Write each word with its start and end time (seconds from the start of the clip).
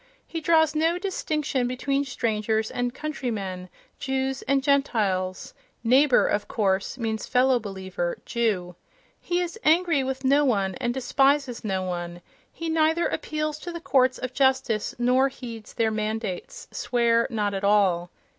He 0.25 0.41
draws 0.41 0.73
no 0.73 0.97
distinction 0.97 1.67
between 1.67 2.03
strangers 2.05 2.71
and 2.71 2.91
countrymen, 2.91 3.69
Jews 3.99 4.41
and 4.47 4.63
Gentiles 4.63 5.53
("neighbour," 5.83 6.25
of 6.25 6.47
course, 6.47 6.97
means 6.97 7.27
fellow 7.27 7.59
believer, 7.59 8.17
Jew). 8.25 8.75
He 9.19 9.41
is 9.41 9.59
angry 9.63 10.03
with 10.03 10.23
no 10.25 10.43
one, 10.43 10.73
and 10.81 10.89
he 10.89 10.93
despises 10.93 11.63
no 11.63 11.83
one. 11.83 12.21
He 12.51 12.67
neither 12.67 13.05
appeals 13.05 13.59
to 13.59 13.71
the 13.71 13.79
courts 13.79 14.17
of 14.17 14.33
justice 14.33 14.95
nor 14.97 15.29
heeds 15.29 15.75
their 15.75 15.91
mandates 15.91 16.67
("Swear 16.71 17.27
not 17.29 17.53
at 17.53 17.63
all"). 17.63 18.09